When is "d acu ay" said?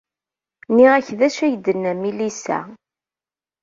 1.19-1.53